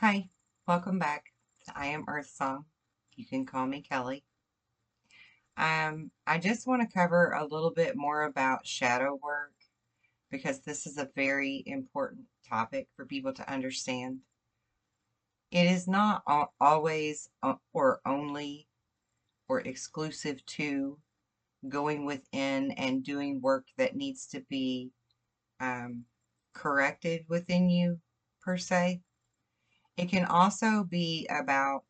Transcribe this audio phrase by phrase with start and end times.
[0.00, 0.30] Hi,
[0.66, 1.26] welcome back.
[1.66, 2.64] To I am Earth Song.
[3.16, 4.24] You can call me Kelly.
[5.58, 9.52] Um, I just want to cover a little bit more about shadow work
[10.30, 14.20] because this is a very important topic for people to understand.
[15.50, 16.22] It is not
[16.58, 17.28] always
[17.74, 18.68] or only
[19.50, 20.98] or exclusive to
[21.68, 24.92] going within and doing work that needs to be
[25.60, 26.04] um,
[26.54, 28.00] corrected within you,
[28.40, 29.02] per se.
[30.00, 31.84] It can also be about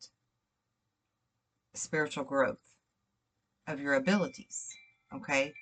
[1.73, 2.75] spiritual growth
[3.65, 4.67] of your abilities,
[5.15, 5.53] okay?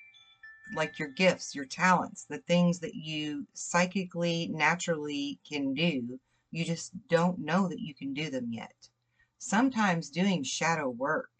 [0.74, 6.18] Like your gifts, your talents, the things that you psychically, naturally can do.
[6.50, 8.88] You just don't know that you can do them yet.
[9.38, 11.30] Sometimes doing shadow work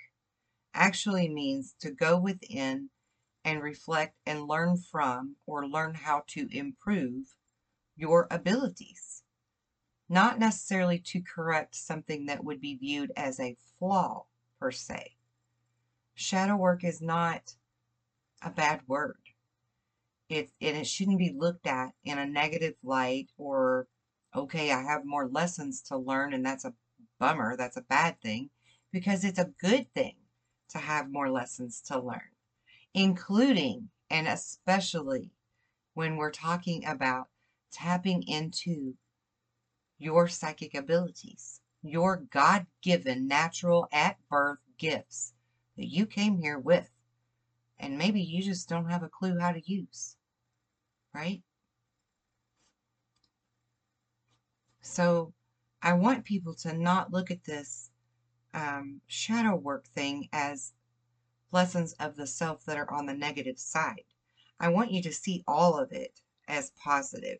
[0.75, 2.91] actually means to go within
[3.45, 7.35] and reflect and learn from or learn how to improve
[7.97, 9.20] your abilities.
[10.13, 14.27] Not necessarily to correct something that would be viewed as a flaw
[14.59, 15.15] per se.
[16.15, 17.55] Shadow work is not
[18.43, 19.21] a bad word.
[20.29, 23.87] It, and it shouldn't be looked at in a negative light or,
[24.35, 26.75] okay, I have more lessons to learn and that's a
[27.21, 28.51] bummer, that's a bad thing,
[28.91, 30.17] because it's a good thing
[30.71, 32.33] to have more lessons to learn,
[32.95, 35.31] including and especially
[35.95, 37.29] when we're talking about
[37.71, 38.95] tapping into
[40.01, 45.35] your psychic abilities, your God given natural at birth gifts
[45.77, 46.91] that you came here with.
[47.79, 50.17] And maybe you just don't have a clue how to use,
[51.15, 51.43] right?
[54.81, 55.33] So
[55.83, 57.91] I want people to not look at this
[58.55, 60.73] um, shadow work thing as
[61.53, 64.05] lessons of the self that are on the negative side.
[64.59, 67.39] I want you to see all of it as positive,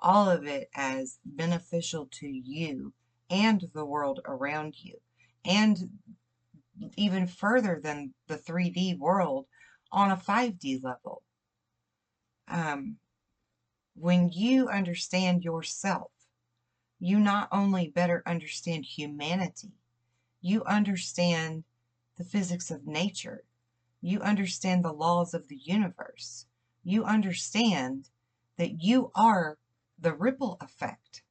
[0.00, 2.92] all of it as beneficial to you
[3.30, 4.96] and the world around you,
[5.44, 5.90] and
[6.96, 9.46] even further than the 3D world
[9.90, 11.22] on a 5D level.
[12.46, 12.96] Um,
[13.94, 16.10] when you understand yourself,
[17.00, 19.72] you not only better understand humanity,
[20.40, 21.64] you understand
[22.16, 23.44] the physics of nature.
[24.00, 26.46] You understand the laws of the universe.
[26.84, 28.08] You understand
[28.56, 29.58] that you are
[29.98, 31.22] the ripple effect.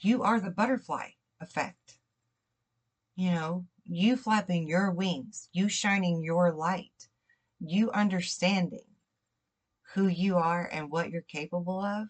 [0.00, 1.10] You are the butterfly
[1.40, 1.98] effect.
[3.14, 7.08] You know, you flapping your wings, you shining your light,
[7.58, 8.84] you understanding
[9.94, 12.08] who you are and what you're capable of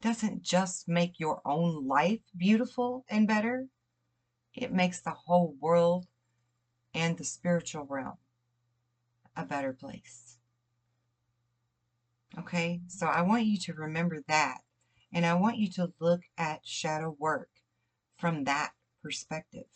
[0.00, 3.66] doesn't just make your own life beautiful and better,
[4.52, 6.06] it makes the whole world
[6.92, 8.18] and the spiritual realm
[9.36, 10.36] a better place.
[12.38, 14.62] Okay, so I want you to remember that.
[15.12, 17.50] And I want you to look at shadow work
[18.16, 18.72] from that
[19.02, 19.66] perspective.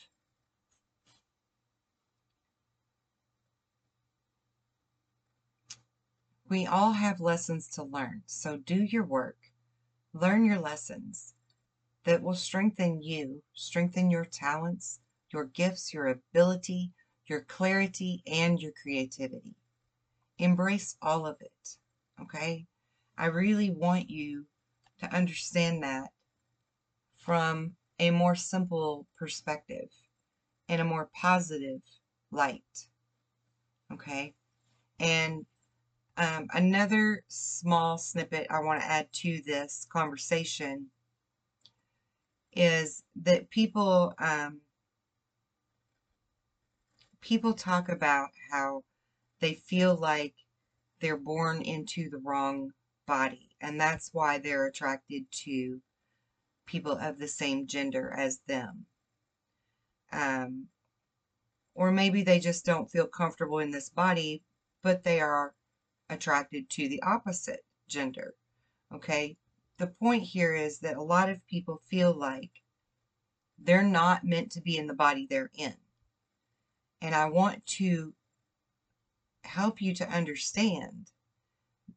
[6.49, 9.37] We all have lessons to learn, so do your work.
[10.15, 11.35] Learn your lessons
[12.05, 15.01] that will strengthen you, strengthen your talents,
[15.31, 16.93] your gifts, your ability,
[17.27, 19.57] your clarity, and your creativity.
[20.39, 21.77] Embrace all of it,
[22.23, 22.67] okay?
[23.17, 24.47] I really want you
[25.01, 26.09] to understand that
[27.19, 29.89] from a more simple perspective
[30.69, 31.81] in a more positive
[32.31, 32.89] light,
[33.93, 34.35] okay?
[34.99, 35.47] And
[36.17, 40.87] um, another small snippet I want to add to this conversation
[42.53, 44.61] is that people um,
[47.21, 48.83] people talk about how
[49.41, 50.35] they feel like
[51.01, 52.73] they're born into the wrong
[53.07, 53.51] body.
[53.61, 55.81] And that's why they're attracted to
[56.67, 58.87] people of the same gender as them.
[60.13, 60.67] Um,
[61.75, 64.43] or maybe they just don't feel comfortable in this body
[64.87, 65.53] but they are
[66.09, 68.37] attracted to the opposite gender.
[68.95, 69.37] Okay?
[69.79, 72.63] The point here is that a lot of people feel like
[73.59, 75.75] they're not meant to be in the body they're in.
[77.01, 78.15] And I want to
[79.47, 81.11] help you to understand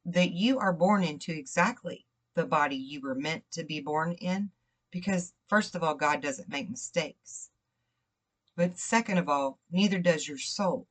[0.06, 2.06] that you are born into exactly
[2.36, 4.52] the body you were meant to be born in
[4.92, 7.50] because first of all God doesn't make mistakes.
[8.56, 10.88] But second of all, neither does your soul.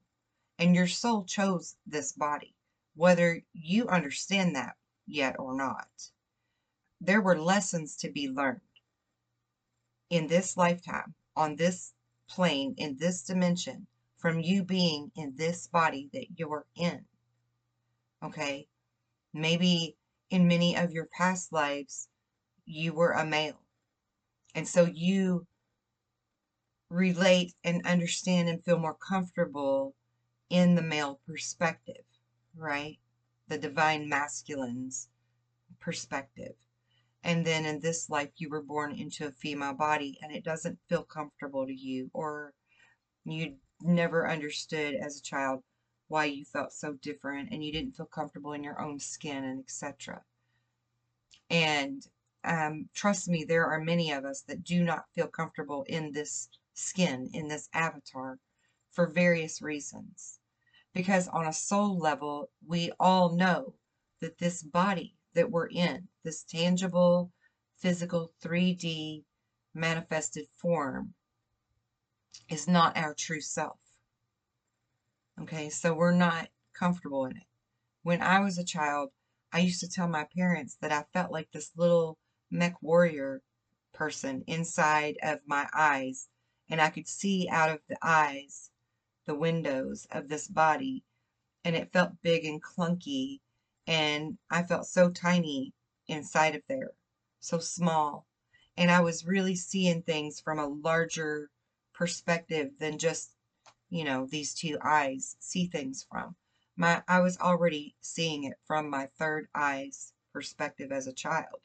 [0.58, 2.54] And your soul chose this body,
[2.94, 4.76] whether you understand that
[5.06, 6.10] yet or not
[7.00, 8.60] there were lessons to be learned
[10.10, 11.94] in this lifetime, on this
[12.28, 13.86] plane, in this dimension,
[14.18, 17.04] from you being in this body that you're in.
[18.22, 18.66] Okay?
[19.32, 19.96] Maybe
[20.30, 22.08] in many of your past lives,
[22.66, 23.60] you were a male.
[24.54, 25.46] And so you
[26.90, 29.94] relate and understand and feel more comfortable
[30.50, 32.04] in the male perspective,
[32.56, 32.98] right?
[33.48, 35.08] The divine masculine's
[35.80, 36.54] perspective.
[37.22, 40.78] And then in this life, you were born into a female body and it doesn't
[40.88, 42.54] feel comfortable to you, or
[43.32, 45.62] you never understood as a child
[46.08, 49.60] why you felt so different and you didn't feel comfortable in your own skin and
[49.60, 50.22] etc.
[51.50, 52.06] And
[52.44, 56.48] um, trust me, there are many of us that do not feel comfortable in this
[56.74, 58.38] skin, in this avatar,
[58.90, 60.40] for various reasons.
[60.94, 63.74] Because on a soul level, we all know
[64.20, 67.30] that this body that we're in, this tangible,
[67.76, 69.24] physical, 3D
[69.74, 71.14] manifested form,
[72.48, 73.78] is not our true self.
[75.40, 77.46] Okay, so we're not comfortable in it.
[78.02, 79.10] When I was a child,
[79.52, 82.18] I used to tell my parents that I felt like this little
[82.50, 83.42] mech warrior
[83.92, 86.28] person inside of my eyes,
[86.68, 88.70] and I could see out of the eyes
[89.26, 91.04] the windows of this body,
[91.64, 93.40] and it felt big and clunky,
[93.86, 95.72] and I felt so tiny
[96.06, 96.92] inside of there,
[97.40, 98.26] so small,
[98.76, 101.50] and I was really seeing things from a larger
[101.98, 103.32] perspective than just
[103.90, 106.36] you know, these two eyes see things from.
[106.76, 111.60] My I was already seeing it from my third eye's perspective as a child,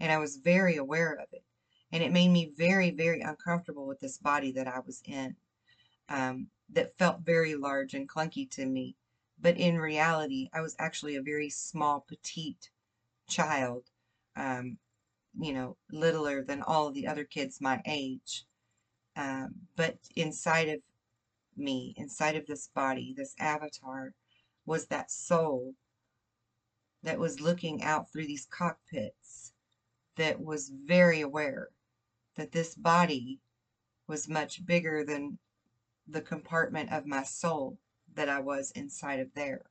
[0.00, 1.44] and I was very aware of it.
[1.92, 5.34] And it made me very, very uncomfortable with this body that I was in,
[6.08, 8.96] um, that felt very large and clunky to me.
[9.40, 12.70] But in reality, I was actually a very small, petite
[13.28, 13.84] child,
[14.36, 14.78] um,
[15.40, 18.44] you know, littler than all the other kids my age.
[19.20, 20.80] Um, but inside of
[21.54, 24.14] me inside of this body, this avatar,
[24.64, 25.74] was that soul
[27.02, 29.52] that was looking out through these cockpits,
[30.16, 31.68] that was very aware
[32.36, 33.40] that this body
[34.06, 35.38] was much bigger than
[36.08, 37.78] the compartment of my soul
[38.14, 39.66] that I was inside of there.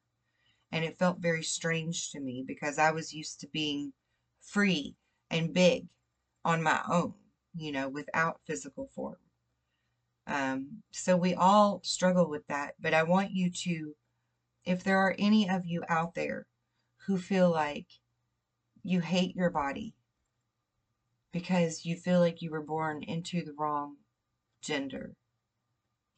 [0.71, 3.93] And it felt very strange to me because I was used to being
[4.41, 4.95] free
[5.31, 5.87] and big
[6.45, 7.15] on my own,
[7.55, 9.17] you know, without physical form.
[10.29, 12.75] Um, so we all struggle with that.
[12.79, 13.95] But I want you to,
[14.63, 16.45] if there are any of you out there
[17.07, 17.87] who feel like
[18.83, 19.95] you hate your body
[21.31, 23.97] because you feel like you were born into the wrong
[24.61, 25.15] gender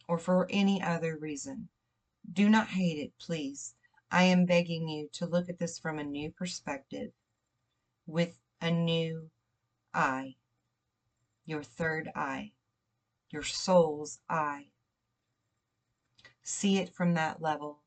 [0.10, 1.70] or for any other reason,
[2.34, 3.76] do not hate it, please.
[4.12, 7.12] I am begging you to look at this from a new perspective
[8.06, 9.30] with a new
[9.94, 10.36] eye,
[11.46, 12.52] your third eye
[13.32, 14.68] your soul's eye.
[16.44, 17.82] See it from that level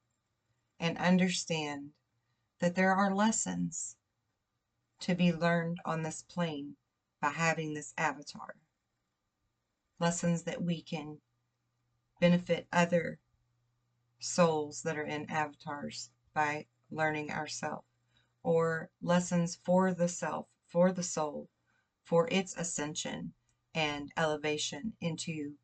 [0.81, 1.91] and understand
[2.61, 3.97] that there are lessons
[5.01, 6.77] to be learned on this plane
[7.21, 8.55] by having this avatar.
[9.99, 11.19] Lessons that we can
[12.21, 13.19] benefit other
[14.19, 17.87] souls that are in avatars by learning ourselves,
[18.43, 21.49] or lessons for the self, for the soul,
[22.03, 23.33] for its ascension
[23.75, 25.55] and elevation into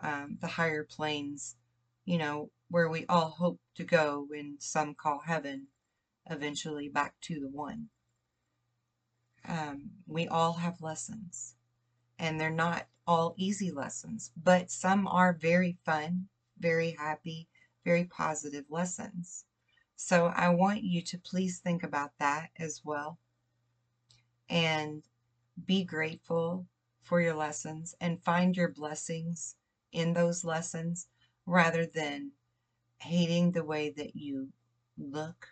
[0.00, 1.56] um, the higher planes,
[2.04, 5.68] you know, where we all hope to go and some call heaven,
[6.28, 7.88] eventually back to the one.
[9.48, 11.54] Um, we all have lessons,
[12.18, 16.26] and they're not all easy lessons, but some are very fun,
[16.58, 17.48] very happy,
[17.84, 19.44] very positive lessons.
[19.94, 23.18] So I want you to please think about that as well
[24.48, 25.02] and
[25.64, 26.66] be grateful
[27.06, 29.54] for your lessons and find your blessings
[29.92, 31.06] in those lessons
[31.46, 32.32] rather than
[32.98, 34.48] hating the way that you
[34.98, 35.46] look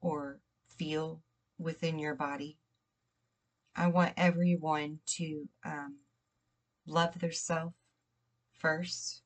[0.00, 0.40] or
[0.78, 1.20] feel
[1.58, 2.56] within your body.
[3.76, 5.96] I want everyone to um,
[6.86, 7.74] love their self
[8.58, 9.22] first.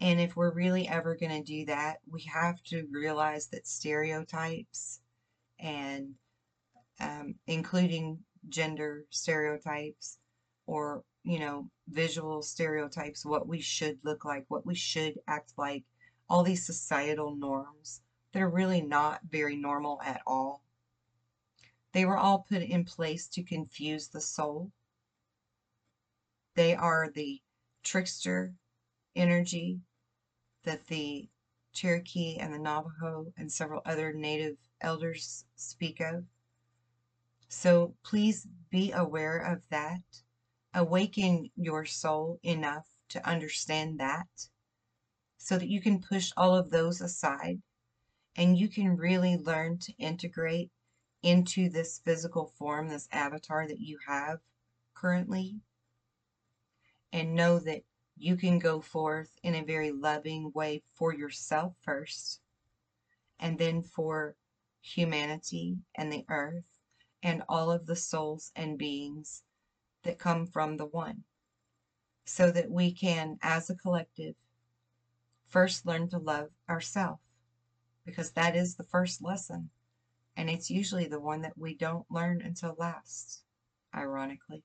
[0.00, 5.00] And if we're really ever going to do that, we have to realize that stereotypes
[5.58, 6.14] and
[7.00, 10.18] um, including gender stereotypes
[10.66, 15.84] or, you know, visual stereotypes, what we should look like, what we should act like,
[16.28, 20.62] all these societal norms that are really not very normal at all.
[21.92, 24.72] They were all put in place to confuse the soul.
[26.54, 27.40] They are the
[27.82, 28.54] trickster
[29.14, 29.80] energy
[30.64, 31.28] that the
[31.72, 36.24] Cherokee and the Navajo and several other native elders speak of.
[37.48, 40.02] So please be aware of that.
[40.74, 44.48] Awaken your soul enough to understand that
[45.38, 47.62] so that you can push all of those aside
[48.36, 50.70] and you can really learn to integrate
[51.22, 54.40] into this physical form, this avatar that you have
[54.94, 55.60] currently
[57.12, 57.82] and know that
[58.18, 62.40] you can go forth in a very loving way for yourself first
[63.38, 64.34] and then for
[64.80, 66.75] humanity and the earth
[67.22, 69.42] and all of the souls and beings
[70.02, 71.24] that come from the one
[72.24, 74.34] so that we can as a collective
[75.48, 77.20] first learn to love ourselves
[78.04, 79.70] because that is the first lesson
[80.36, 83.42] and it's usually the one that we don't learn until last
[83.94, 84.62] ironically.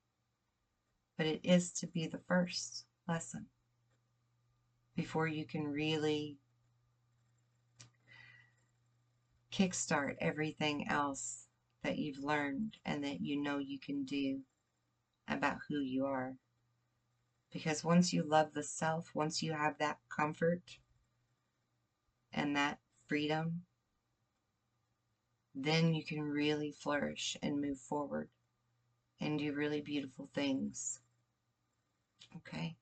[1.17, 3.45] But it is to be the first lesson
[4.95, 6.37] before you can really
[9.51, 11.47] kickstart everything else
[11.83, 14.41] that you've learned and that you know you can do
[15.27, 16.35] about who you are.
[17.51, 20.77] Because once you love the self, once you have that comfort
[22.33, 23.63] and that freedom,
[25.53, 28.29] then you can really flourish and move forward
[29.19, 30.99] and do really beautiful things.
[32.37, 32.77] Okay,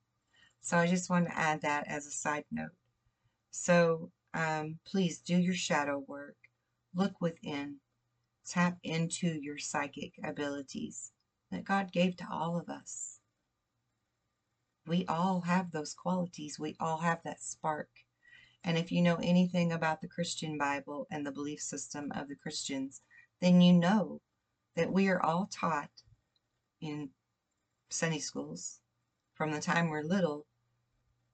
[0.60, 2.70] so I just want to add that as a side note.
[3.50, 6.36] So um, please do your shadow work,
[6.94, 7.76] look within,
[8.50, 11.12] tap into your psychic abilities
[11.50, 13.20] that God gave to all of us.
[14.86, 17.88] We all have those qualities, we all have that spark.
[18.64, 22.34] And if you know anything about the Christian Bible and the belief system of the
[22.34, 23.00] Christians,
[23.40, 24.20] then you know
[24.76, 25.90] that we are all taught
[26.80, 27.10] in
[27.88, 28.80] Sunday schools
[29.34, 30.46] from the time we're little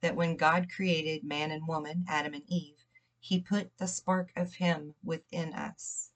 [0.02, 2.76] that when God created man and woman, Adam and Eve,
[3.18, 6.10] he put the spark of him within us.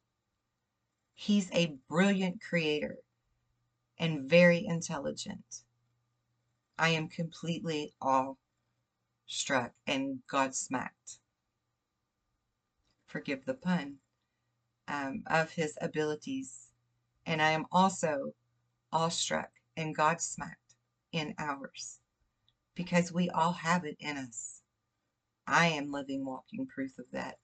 [1.22, 2.96] He's a brilliant creator
[3.98, 5.64] and very intelligent.
[6.78, 11.18] I am completely awe-struck and God-smacked.
[13.04, 13.96] Forgive the pun.
[14.88, 16.70] Um, of his abilities.
[17.26, 18.32] And I am also
[18.90, 20.74] awestruck and God-smacked
[21.12, 22.00] in ours
[22.74, 24.62] because we all have it in us.
[25.46, 27.36] I am living, walking proof of that.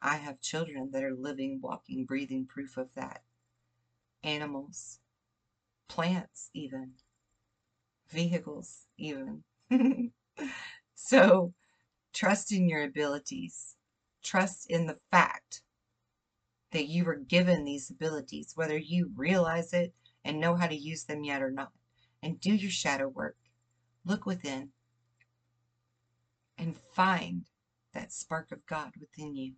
[0.00, 3.22] I have children that are living, walking, breathing proof of that.
[4.22, 5.00] Animals,
[5.88, 6.92] plants, even,
[8.08, 9.42] vehicles, even.
[10.94, 11.54] so,
[12.12, 13.76] trust in your abilities.
[14.22, 15.62] Trust in the fact
[16.72, 21.04] that you were given these abilities, whether you realize it and know how to use
[21.04, 21.72] them yet or not
[22.22, 23.36] and do your shadow work.
[24.04, 24.70] Look within
[26.56, 27.44] and find
[27.94, 29.54] that spark of God within you.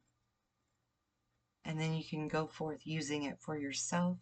[1.64, 4.18] And then you can go forth using it for yourself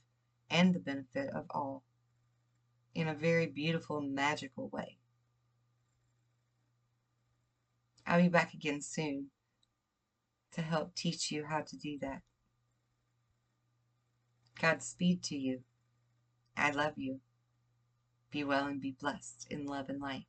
[0.51, 1.85] and the benefit of all
[2.95, 4.99] in a very beautiful, magical way.
[8.07, 9.31] I'll be back again soon
[10.53, 12.23] to help teach you how to do that.
[14.61, 15.61] Godspeed to you.
[16.57, 17.21] I love you.
[18.31, 20.25] Be well and be blessed in love and light.